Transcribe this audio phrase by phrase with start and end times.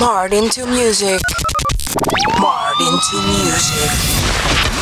[0.00, 1.20] Martin to music.
[2.40, 3.90] Martin to music.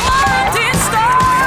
[0.07, 1.38] Martin Stalker.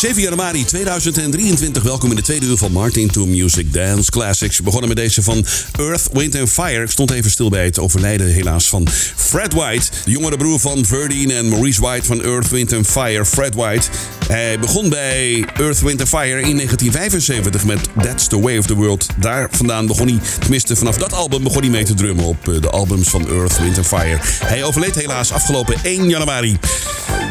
[0.00, 1.82] 7 januari 2023.
[1.82, 4.56] Welkom in de tweede uur van Martin to Music Dance Classics.
[4.56, 5.46] We begonnen met deze van
[5.78, 6.82] Earth, Wind and Fire.
[6.82, 9.90] Ik stond even stil bij het overlijden helaas van Fred White.
[10.04, 13.24] De jongere broer van Verdine en Maurice White van Earth, Wind and Fire.
[13.24, 13.88] Fred White.
[14.28, 18.74] Hij begon bij Earth, Wind and Fire in 1975 met That's the Way of the
[18.74, 19.06] World.
[19.16, 22.60] Daar vandaan begon hij, tenminste vanaf dat album begon hij mee te drummen op eh,
[22.60, 24.18] de albums van Earth, Wind and Fire.
[24.44, 26.58] Hij overleed helaas afgelopen 1 januari.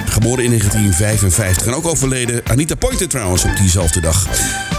[0.06, 4.28] Geboren in 1955 en ook overleden Anita Pointer trouwens op diezelfde dag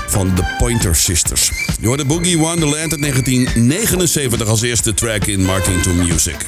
[0.09, 1.51] van de Pointer Sisters.
[1.81, 6.47] Je hoorde Boogie Wonderland uit 1979 als eerste track in Martin to Music.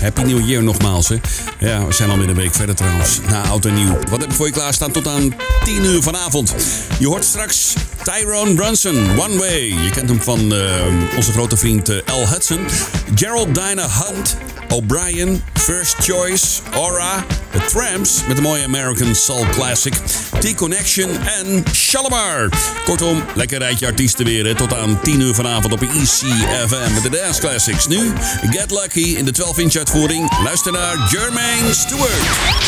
[0.00, 1.08] Happy New Year nogmaals.
[1.08, 1.16] Hè.
[1.58, 3.20] Ja, we zijn alweer een week verder trouwens.
[3.28, 3.98] Na oud en nieuw.
[4.10, 5.34] Wat heb ik voor je klaarstaan tot aan
[5.64, 6.54] 10 uur vanavond?
[6.98, 9.60] Je hoort straks Tyrone Brunson, One Way.
[9.60, 12.66] Je kent hem van uh, onze grote vriend uh, Al Hudson.
[13.14, 14.36] Gerald Dinah Hunt,
[14.68, 19.94] O'Brien, First Choice, Aura, The Tramps met de mooie American Soul Classic,
[20.40, 22.48] T-Connection en Shalimar.
[22.84, 27.40] Kortom, lekker rijtje artiesten weer tot aan 10 uur vanavond op ECFM met de Dance
[27.40, 27.86] Classics.
[27.86, 28.12] Nu,
[28.50, 30.42] Get Lucky in de 12-inch uitvoering.
[30.42, 32.22] Luister naar Jermaine Stewart.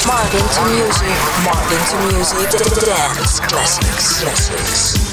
[0.06, 5.05] Martin music, Martin music, dance classics, classics.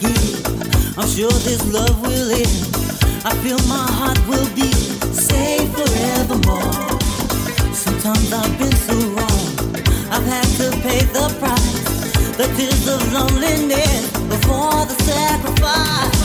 [0.00, 0.98] give.
[0.98, 2.58] I'm sure this love will end.
[3.24, 4.70] I feel my heart will be
[5.12, 6.98] safe forevermore.
[7.72, 9.48] Sometimes I've been so wrong.
[10.10, 11.78] I've had to pay the price.
[12.36, 16.18] The tears of loneliness before the sacrifice.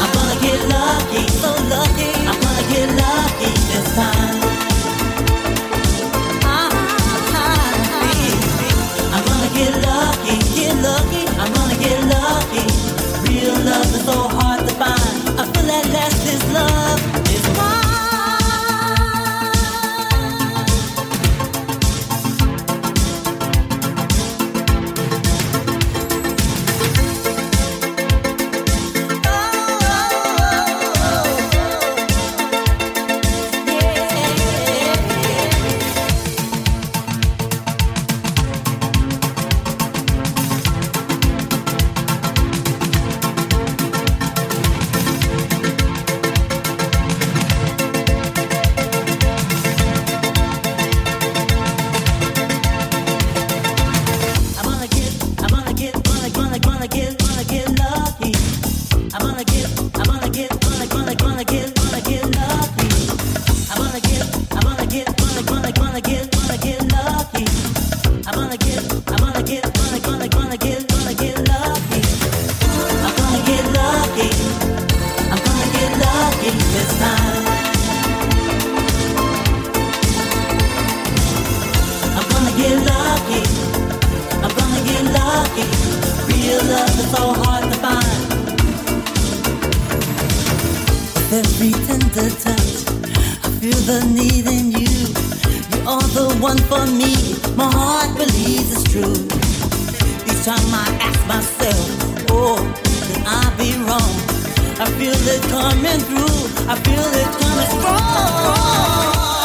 [0.00, 2.12] I'm gonna get lucky, so lucky.
[2.28, 4.33] I'm gonna get lucky this time.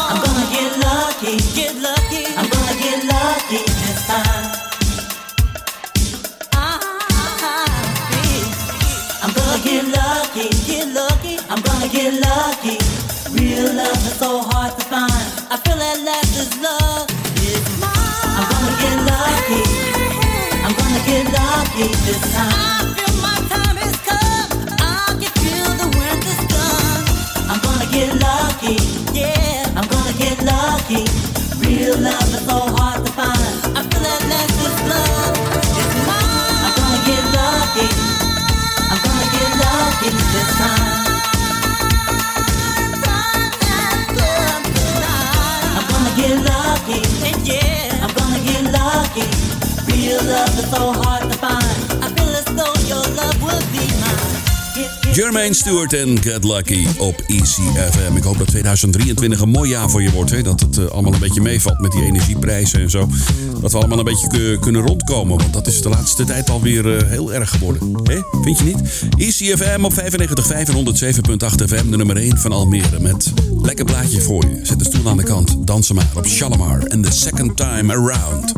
[0.10, 2.26] I'm gonna get lucky, get lucky.
[2.36, 4.69] I'm gonna get lucky this time.
[11.50, 12.78] I'm gonna get lucky.
[13.34, 15.10] Real love is so hard to find.
[15.50, 17.10] I feel at last this love
[17.42, 18.38] is mine.
[18.38, 19.64] I'm gonna get lucky.
[20.62, 22.54] I'm gonna get lucky this time.
[22.54, 24.50] I feel my time has come.
[24.78, 27.02] I can feel the is.
[27.50, 28.78] I'm gonna get lucky,
[29.18, 29.66] yeah.
[29.76, 31.10] I'm gonna get lucky.
[31.58, 33.09] Real love is so hard
[55.14, 58.16] Jermaine Stewart en Get Lucky op ECFM.
[58.16, 60.32] Ik hoop dat 2023 een mooi jaar voor je wordt.
[60.32, 60.42] Hè?
[60.42, 63.08] Dat het eh, allemaal een beetje meevalt met die energieprijzen en zo.
[63.62, 65.38] Dat we allemaal een beetje ku- kunnen rondkomen.
[65.38, 68.00] Want dat is de laatste tijd alweer uh, heel erg geworden.
[68.04, 68.20] Hè?
[68.42, 68.82] Vind je niet?
[69.18, 69.98] ECFM op 95.5
[70.56, 71.90] en 107.8 FM.
[71.90, 73.00] De nummer 1 van Almere.
[73.00, 73.32] Met
[73.62, 74.60] lekker plaatje voor je.
[74.64, 75.56] Zet de stoel aan de kant.
[75.68, 76.80] Dansen maar op Shalimar.
[76.84, 78.54] En The Second Time Around.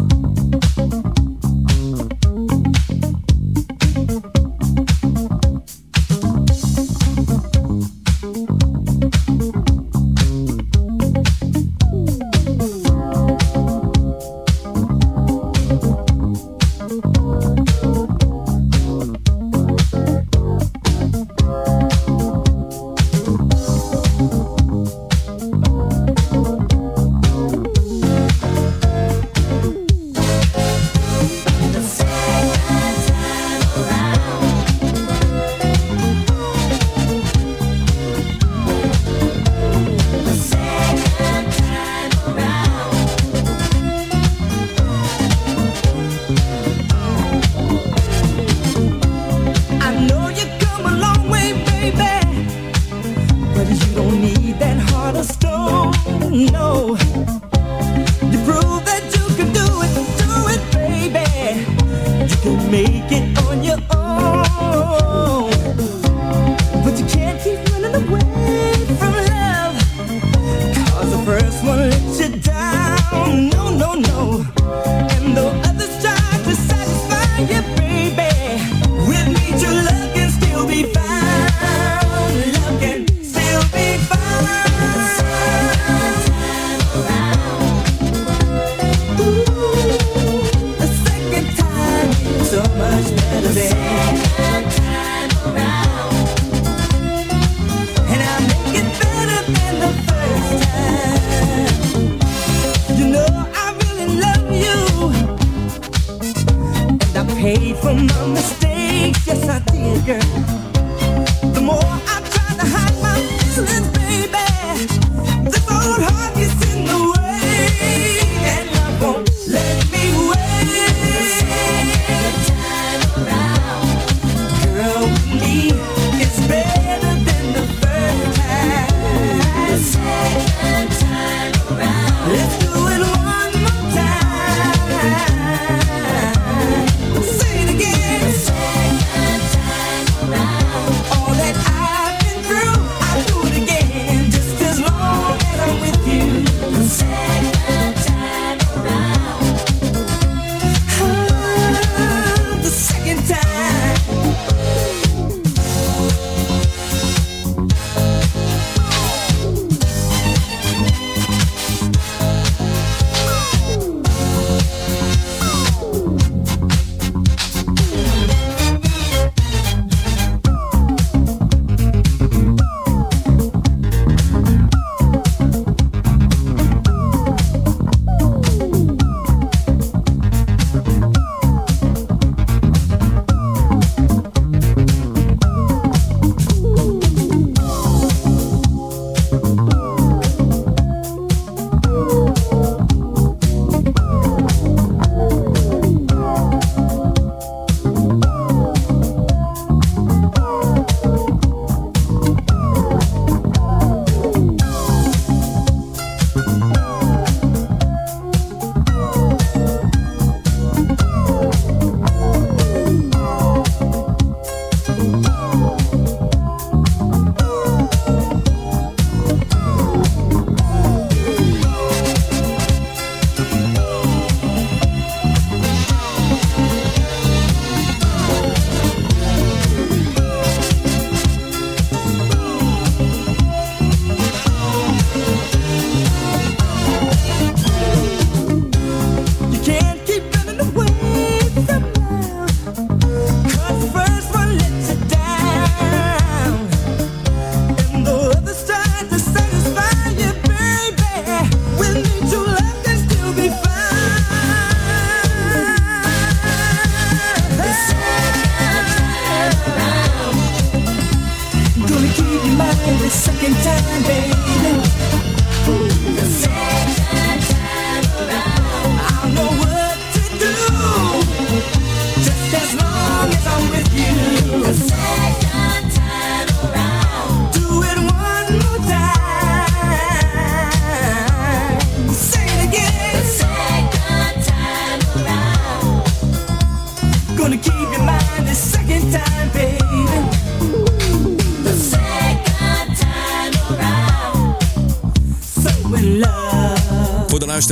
[107.81, 109.27] from my mistakes.
[109.27, 110.60] Yes, I did, girl.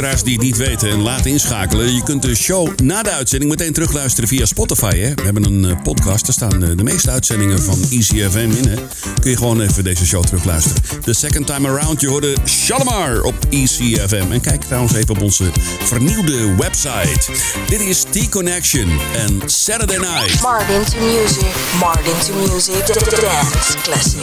[0.01, 1.93] Luisteraars die het niet weten en laten inschakelen.
[1.93, 4.97] Je kunt de show na de uitzending meteen terugluisteren via Spotify.
[4.97, 5.13] Hè?
[5.13, 6.25] We hebben een eh, podcast.
[6.25, 8.67] Daar staan eh, de meeste uitzendingen van ECFM in.
[8.67, 8.75] Hè?
[9.21, 10.81] Kun je gewoon even deze show terugluisteren.
[11.01, 12.01] The second time around.
[12.01, 14.31] Je hoorde Shalimar op ECFM.
[14.31, 15.51] En kijk trouwens even op onze
[15.83, 17.31] vernieuwde website.
[17.67, 20.41] Dit is T-Connection en Saturday Night.
[20.41, 21.45] Martin to music,
[21.79, 24.15] Martin to music, dance classics.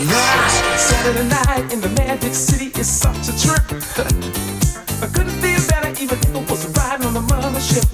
[0.88, 4.64] Saturday night in the Magic City is such a trip.
[5.02, 7.86] I couldn't feel better even if I was riding on the mothership.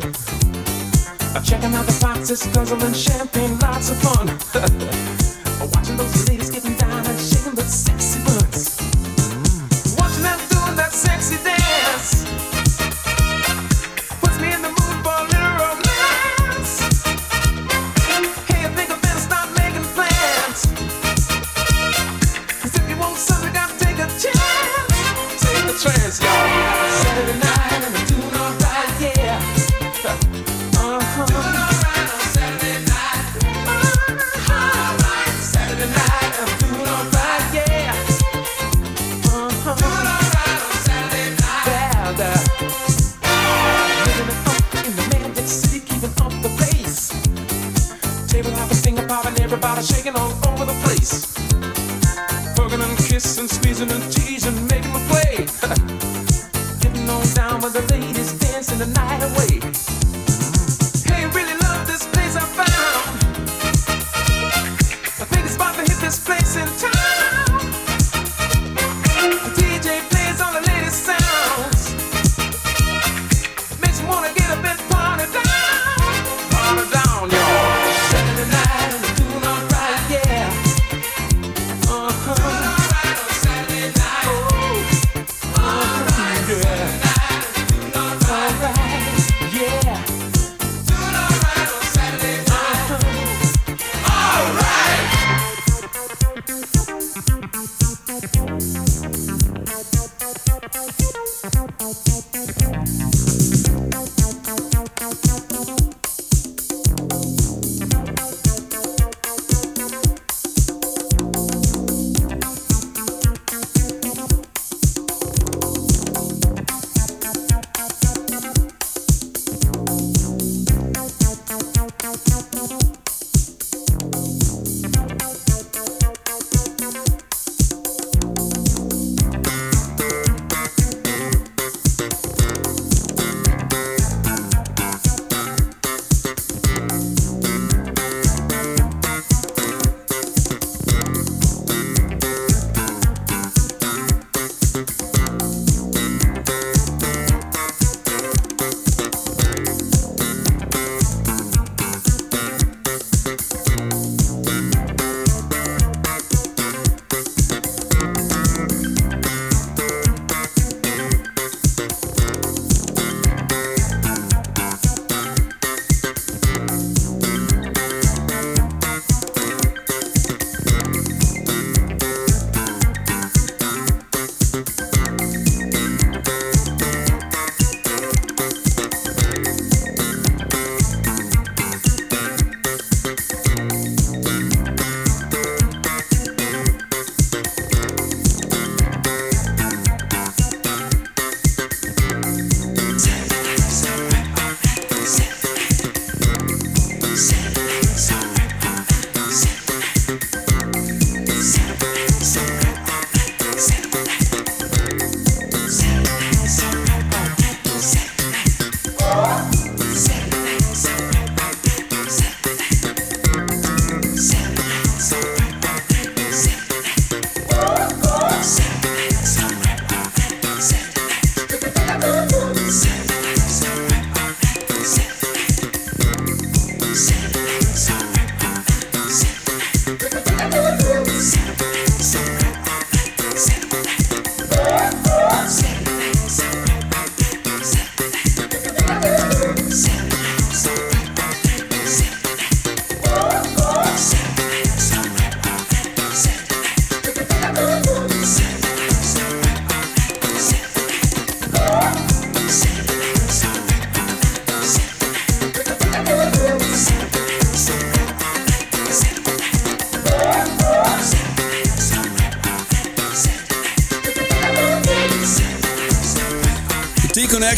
[1.34, 4.26] I'm checking out the foxes, guzzling champagne, lots of fun.
[5.74, 6.41] Watching those ladies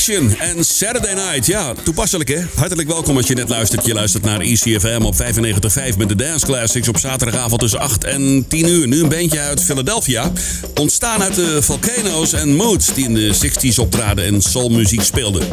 [0.09, 1.47] And en Saturday Night.
[1.47, 2.41] Ja, toepasselijk hè?
[2.55, 3.87] Hartelijk welkom als je net luistert.
[3.87, 8.45] Je luistert naar ECFM op 95.5 met de Dance Classics op zaterdagavond tussen 8 en
[8.49, 8.89] 10 uur.
[8.89, 10.33] Nu een bandje uit Philadelphia.
[10.75, 15.49] Ontstaan uit de Volcanoes en Moods die in de 60s optraden en soulmuziek speelden.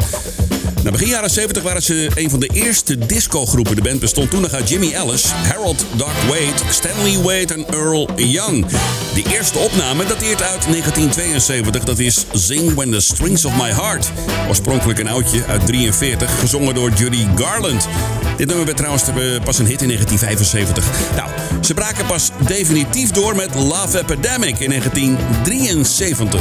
[0.82, 3.76] Na begin jaren 70 waren ze een van de eerste discogroepen.
[3.76, 8.08] De band bestond toen nog uit Jimmy Ellis, Harold Dark Wade, Stanley Wade en Earl
[8.16, 8.66] Young.
[9.14, 11.84] De eerste opname dateert uit 1972.
[11.84, 14.10] Dat is Zing When the Strings of My Heart.
[14.52, 17.88] Oorspronkelijk een oudje uit 43, gezongen door Judy Garland.
[18.36, 19.04] Dit nummer werd trouwens
[19.44, 20.84] pas een hit in 1975.
[21.16, 21.30] Nou,
[21.62, 26.40] ze braken pas definitief door met Love Epidemic in 1973.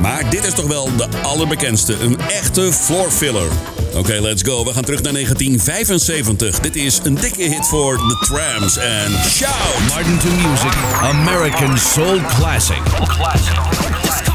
[0.00, 3.48] Maar dit is toch wel de allerbekendste, een echte floor filler.
[3.94, 4.64] Oké, let's go.
[4.64, 6.60] We gaan terug naar 1975.
[6.60, 9.88] Dit is een dikke hit voor The Trams en Shout!
[9.88, 12.82] Martin to Music, American Soul Classic.
[13.06, 14.31] Classic.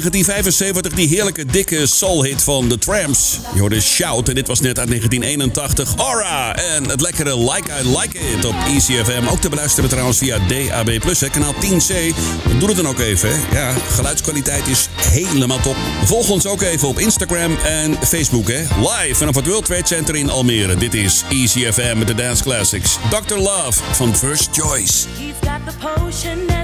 [0.00, 3.38] 1975 die heerlijke dikke soul-hit van The Tramps.
[3.54, 5.94] Je hoorde Shout en dit was net uit 1981.
[5.96, 9.26] Aura en het lekkere Like I Like It op ECFM.
[9.28, 12.14] Ook te beluisteren trouwens via DAB+, hè, kanaal 10C.
[12.58, 13.40] Doe het dan ook even.
[13.52, 15.76] Ja, geluidskwaliteit is helemaal top.
[16.04, 18.48] Volg ons ook even op Instagram en Facebook.
[18.48, 18.60] Hè.
[18.60, 20.76] Live vanaf het World Trade Center in Almere.
[20.76, 22.98] Dit is ECFM met de Dance Classics.
[23.10, 23.34] Dr.
[23.34, 25.06] Love van First Choice.
[25.18, 26.55] He's got the potion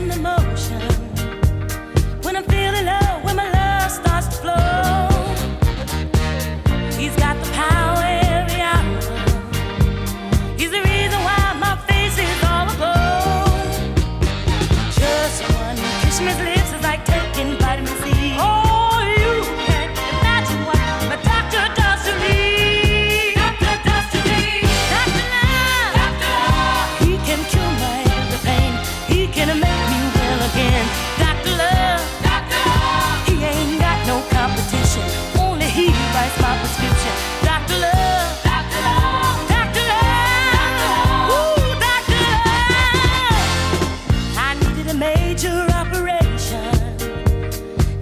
[45.15, 46.73] major operation.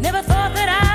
[0.01, 0.90] Never thought that I.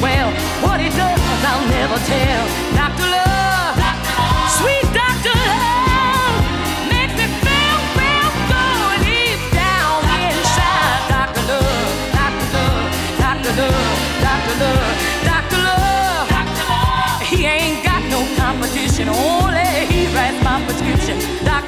[0.00, 0.30] well.
[0.62, 2.44] What he does, I'll never tell.
[2.76, 4.14] Doctor Love, Dr.
[4.20, 4.50] Love.
[4.58, 6.44] sweet Doctor Love,
[6.92, 7.78] makes me feel
[9.02, 11.02] deep down inside.
[11.08, 14.96] Doctor Love, Doctor Love, Doctor Love, Doctor Love.
[15.24, 15.60] Dr.
[15.64, 17.22] Love.
[17.22, 21.18] He ain't got no competition, only he writes my prescription.
[21.44, 21.65] Doctor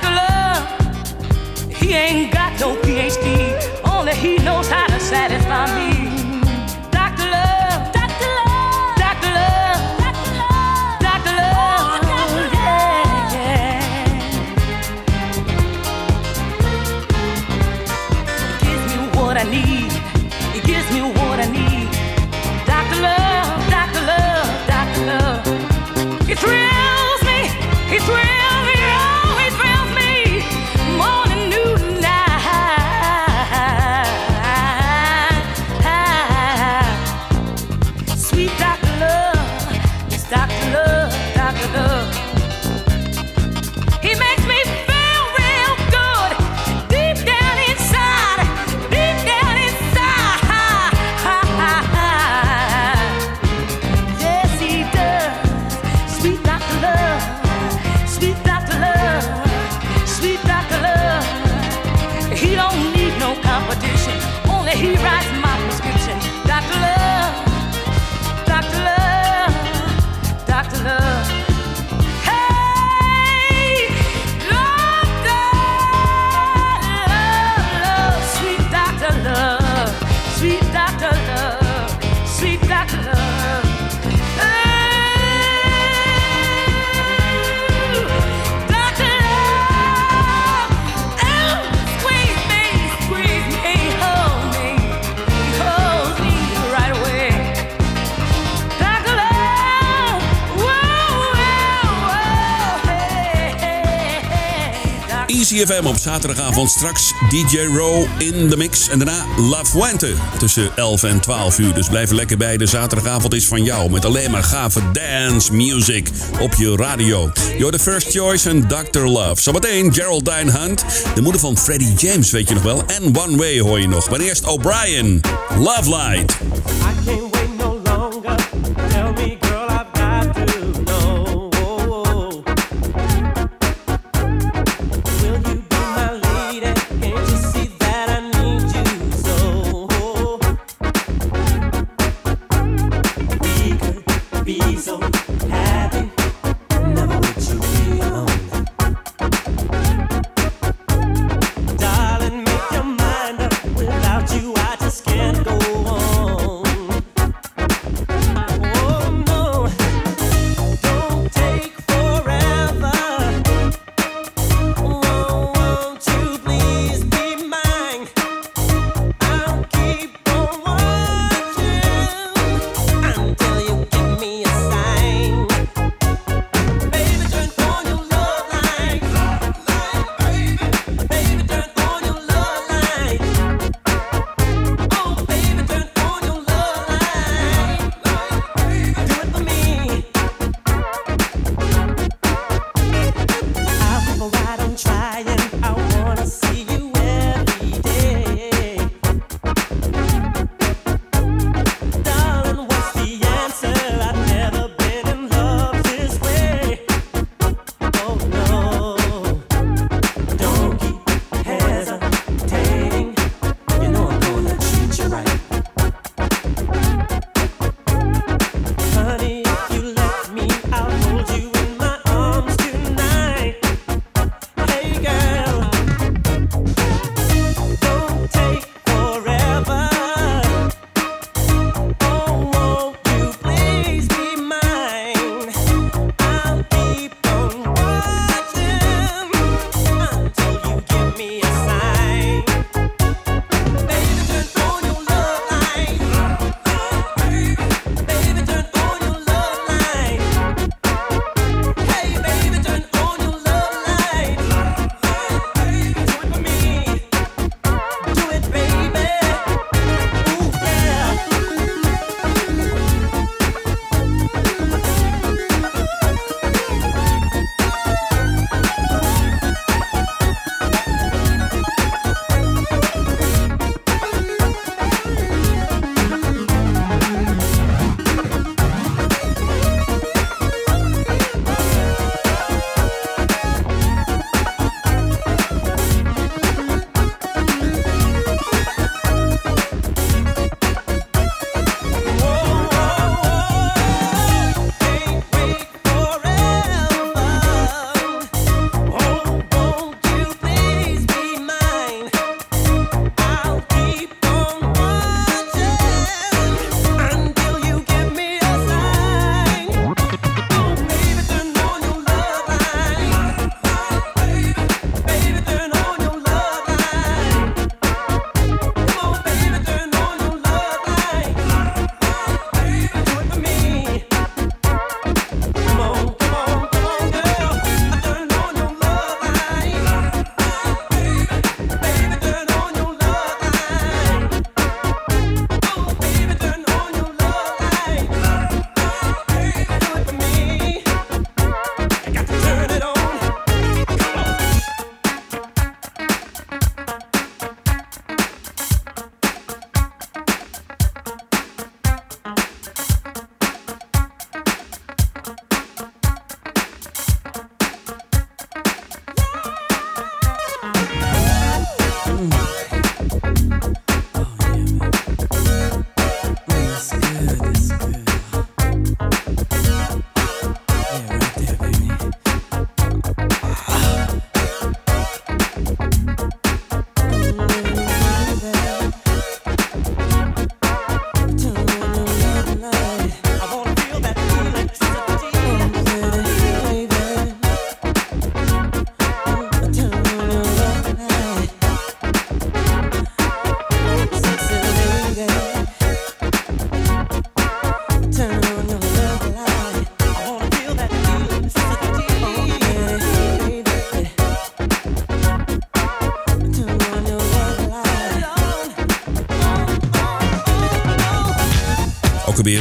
[105.50, 106.70] Easy FM op zaterdagavond.
[106.70, 108.88] Straks DJ Row in de mix.
[108.88, 111.74] En daarna La Fuente tussen 11 en 12 uur.
[111.74, 112.56] Dus blijf er lekker bij.
[112.56, 113.90] De zaterdagavond is van jou.
[113.90, 116.08] Met alleen maar gave dance music
[116.40, 117.30] op je radio.
[117.58, 118.98] You're the first choice en Dr.
[118.98, 119.42] Love.
[119.42, 120.84] Zometeen Geraldine Hunt.
[121.14, 122.82] De moeder van Freddie James, weet je nog wel.
[122.86, 124.10] En One Way hoor je nog.
[124.10, 125.20] Maar eerst O'Brien.
[125.58, 126.38] Love Light.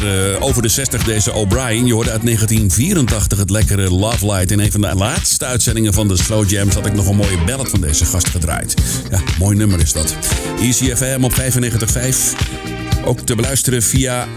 [0.08, 1.86] Eh, over de 60 deze O'Brien.
[1.86, 4.52] Je hoorde uit 1984 het lekkere Love Light.
[4.52, 7.44] In een van de laatste uitzendingen van de Slow Jams had ik nog een mooie
[7.46, 8.74] ballad van deze gast gedraaid.
[9.10, 10.16] Ja, mooi nummer is dat.
[10.60, 12.77] Easy FM op 95.5.
[13.08, 14.28] Ook te beluisteren via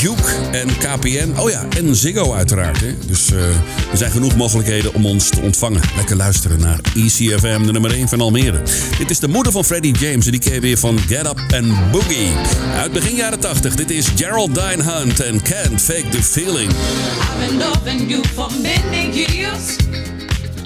[0.00, 1.38] Duke en KPN.
[1.38, 2.80] Oh ja, en Ziggo uiteraard.
[2.80, 2.94] Hè.
[3.06, 3.48] Dus eh,
[3.90, 5.80] er zijn genoeg mogelijkheden om ons te ontvangen.
[5.96, 8.62] Lekker luisteren naar ECFM, de nummer 1 van Almere.
[8.98, 11.90] Dit is de moeder van Freddie James en die je weer van Get Up and
[11.90, 12.32] Boogie.
[12.76, 13.74] Uit begin jaren 80.
[13.74, 16.70] Dit is Geraldine Hunt en Can't Fake the Feeling.
[16.70, 19.76] I've been loving you for many years.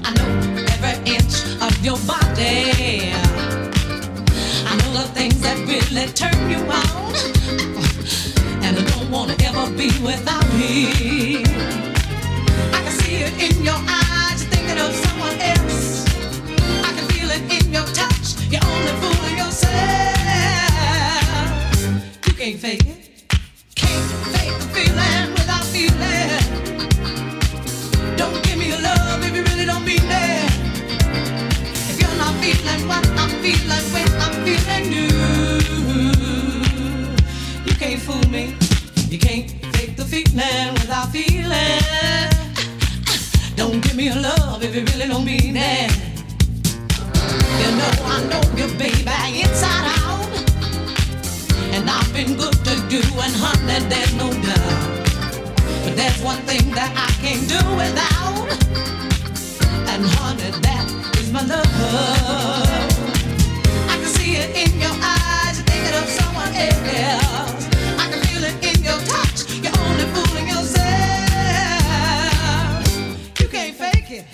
[0.03, 3.30] I know every inch of your body.
[4.93, 7.15] Know the things that really turn you on.
[8.65, 11.45] And I don't wanna ever be without me.
[12.75, 16.05] I can see it in your eyes, you're thinking of someone else.
[16.83, 19.71] I can feel it in your touch, you're only fooling yourself.
[22.27, 22.99] You can't fake it.
[23.77, 26.43] Can't fake the feeling without feeling.
[28.17, 30.51] Don't give me your love if you really don't mean it.
[31.91, 34.10] If you're not feeling what I'm feeling when
[34.51, 35.09] you,
[37.79, 38.55] can't fool me.
[39.09, 41.81] You can't fake the feeling without feeling.
[43.57, 45.93] Don't give me your love if you really don't mean it.
[47.61, 50.29] You know I know you, baby, inside out.
[51.75, 55.07] And I've been good to you, and honey, there's no doubt.
[55.85, 58.49] But there's one thing that I can't do without.
[59.93, 62.90] And honey, that is my love.
[73.51, 74.25] Can't fake it,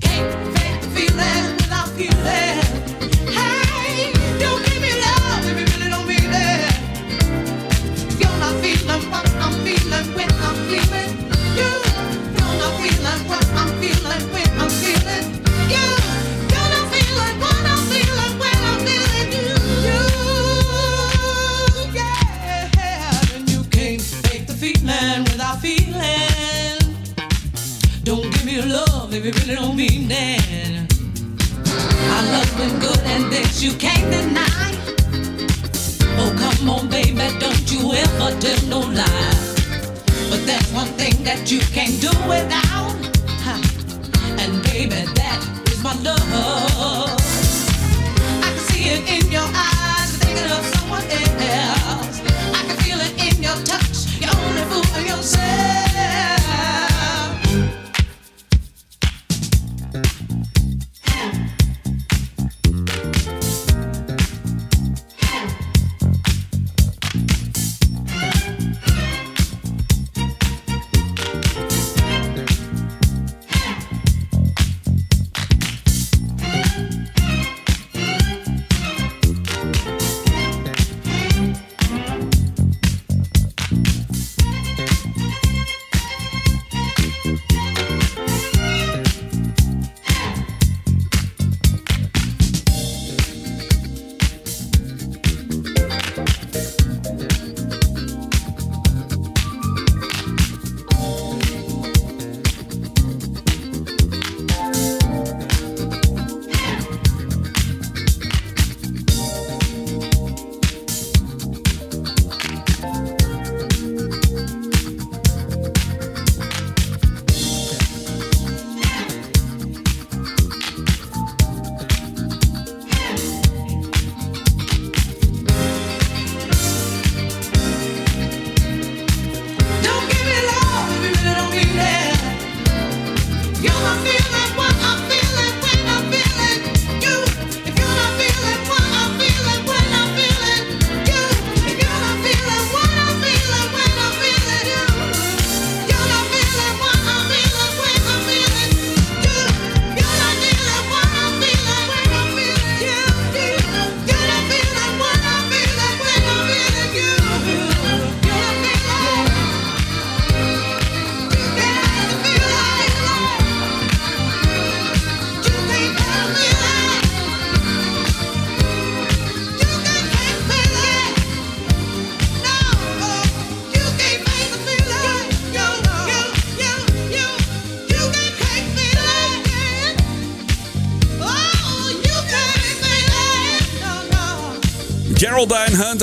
[0.00, 2.57] can't fake the feeling without feeling.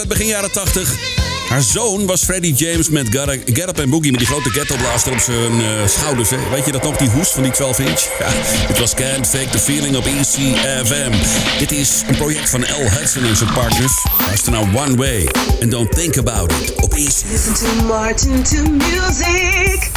[0.07, 1.23] Begin jaren 80.
[1.49, 3.07] Haar zoon was Freddie James met
[3.45, 4.11] Get Up and Boogie...
[4.11, 6.29] met die grote ghetto-blaster op zijn eh, schouders.
[6.29, 6.37] Hè.
[6.49, 8.01] Weet je dat nog, die hoes van die 12-inch?
[8.19, 8.27] Ja,
[8.67, 11.11] het was Can't Fake the Feeling op ECFM.
[11.59, 12.89] Dit is een project van L.
[12.89, 13.93] Hudson en zijn partners.
[14.25, 15.29] Luister naar One Way
[15.61, 17.23] and Don't Think About It op EC.
[17.29, 19.94] Listen to Martin to music.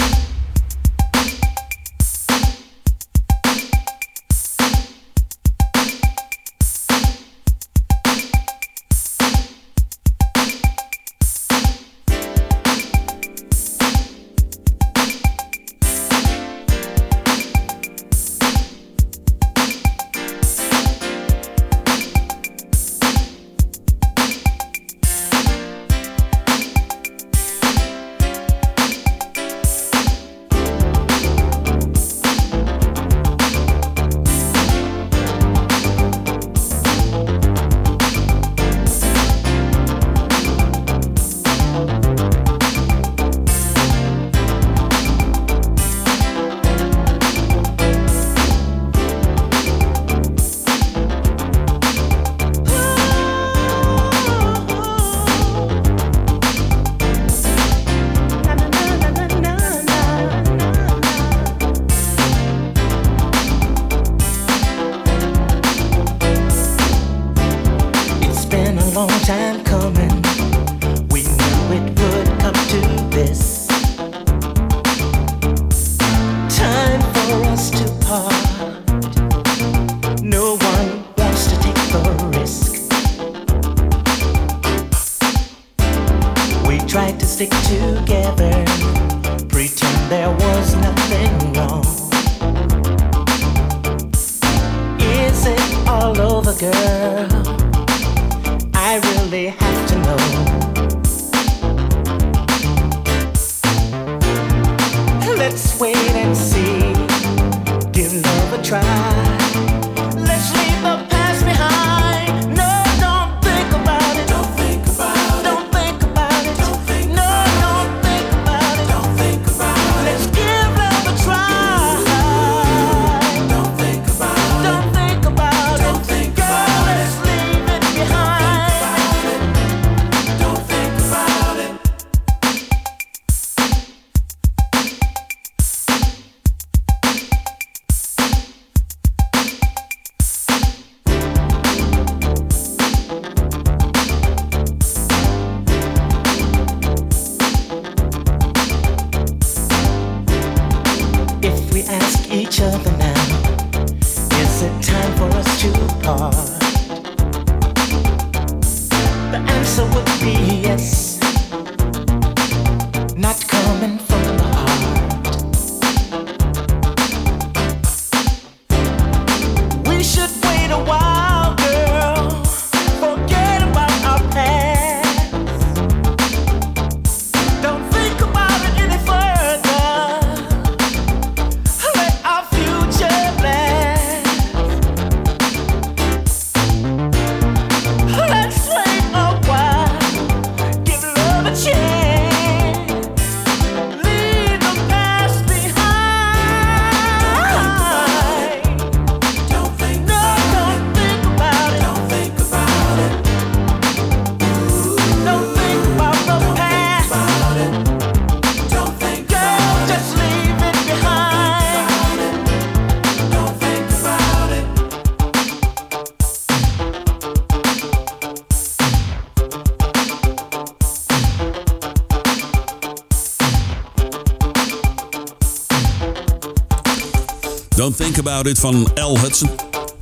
[227.78, 229.18] Don't Think About It van L.
[229.18, 229.50] Hudson.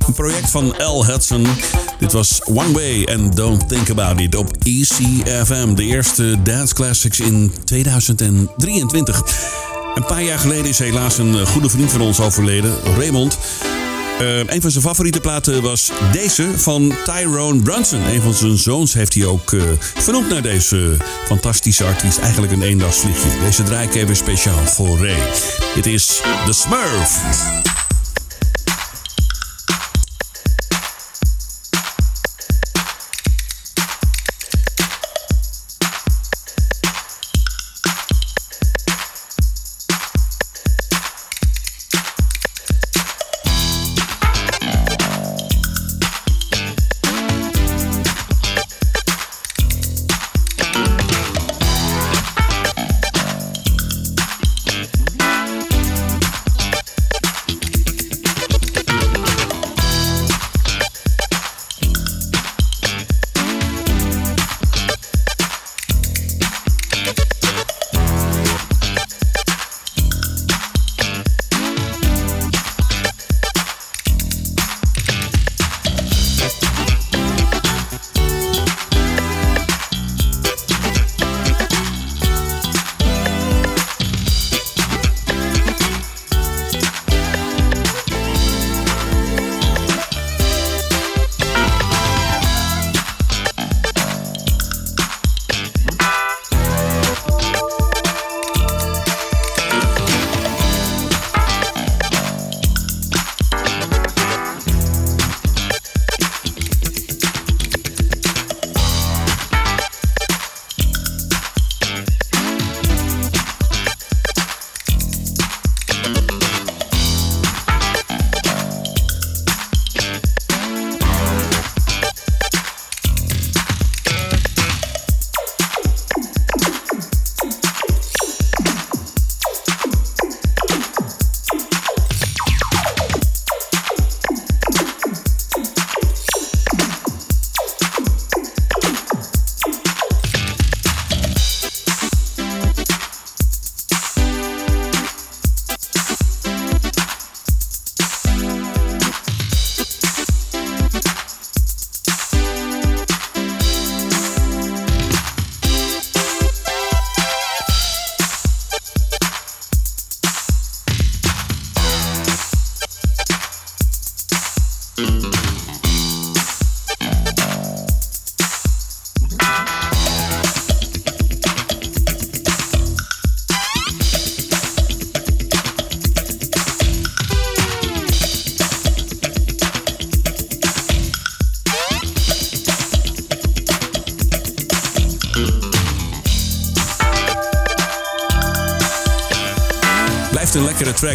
[0.07, 1.05] Een project van L.
[1.05, 1.45] Hudson.
[1.99, 5.73] Dit was One Way and Don't Think About It op ECFM.
[5.73, 9.23] De eerste Dance Classics in 2023.
[9.95, 13.37] Een paar jaar geleden is helaas een eh, goede vriend van ons overleden, Raymond.
[14.19, 18.01] Eh, een van zijn favoriete platen was deze van Tyrone Brunson.
[18.01, 22.17] Een van zijn zoons heeft hij ook eh, vernoemd naar deze fantastische artiest.
[22.17, 23.29] Eigenlijk een eendagsvliegje.
[23.43, 25.31] Deze draai ik even speciaal voor Ray.
[25.75, 27.19] Dit is The Smurf.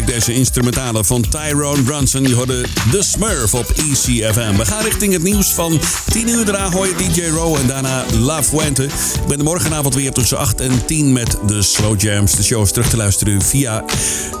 [0.01, 2.23] deze instrumentale van Tyrone Brunson.
[2.23, 4.55] Je hoorde The Smurf op ECFM.
[4.55, 5.79] We gaan richting het nieuws van
[6.11, 6.45] 10 uur.
[6.45, 8.83] Daarna hoor je DJ Row en daarna La Fuente.
[8.83, 12.35] Ik ben de morgenavond weer tussen 8 en 10 met de Slow Jams.
[12.35, 13.83] De show is terug te luisteren via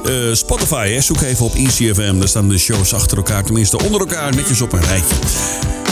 [0.05, 0.89] eh, Spotify.
[0.89, 1.01] Hè.
[1.01, 2.17] Zoek even op ECFM.
[2.17, 5.15] Daar staan de shows achter elkaar, tenminste onder elkaar, netjes op een rijtje.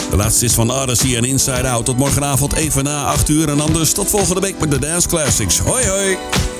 [0.09, 1.85] De laatste is van Odyssey en Inside Out.
[1.85, 3.49] Tot morgenavond even na 8 uur.
[3.49, 5.57] En anders tot volgende week met de Dance Classics.
[5.57, 6.50] Hoi hoi!